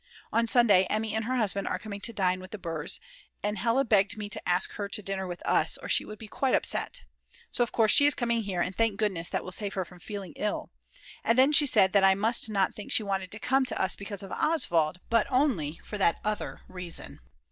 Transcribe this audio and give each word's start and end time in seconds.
On 0.33 0.47
Sunday 0.47 0.87
Emmy 0.89 1.13
and 1.13 1.25
her 1.25 1.35
husband 1.35 1.67
are 1.67 1.77
coming 1.77 2.01
to 2.01 2.11
dine 2.11 2.39
with 2.39 2.49
the 2.49 2.57
Brs., 2.57 2.99
and 3.43 3.59
Hella 3.59 3.85
begged 3.85 4.17
me 4.17 4.29
to 4.29 4.49
ask 4.49 4.71
her 4.71 4.89
to 4.89 5.01
dinner 5.03 5.27
with 5.27 5.43
us, 5.45 5.77
or 5.77 5.87
she 5.87 6.05
would 6.05 6.17
be 6.17 6.27
quite 6.27 6.55
upset. 6.55 7.03
So 7.51 7.61
of 7.63 7.71
course 7.71 7.91
she 7.91 8.07
is 8.07 8.15
coming 8.15 8.41
here 8.41 8.61
and 8.61 8.75
thank 8.75 8.97
goodness 8.97 9.29
that 9.29 9.43
will 9.43 9.51
save 9.51 9.75
her 9.75 9.85
from 9.85 9.99
feeling 9.99 10.33
ill. 10.37 10.71
And 11.23 11.37
then 11.37 11.51
she 11.51 11.67
said 11.67 11.93
that 11.93 12.03
I 12.03 12.15
must 12.15 12.49
not 12.49 12.73
think 12.73 12.91
she 12.91 13.03
wanted 13.03 13.29
to 13.33 13.37
come 13.37 13.63
to 13.65 13.79
us 13.79 13.95
because 13.95 14.23
of 14.23 14.31
Oswald, 14.31 14.99
but 15.11 15.27
only 15.29 15.79
for 15.83 15.99
that 15.99 16.19
other 16.25 16.61
reason. 16.67 17.19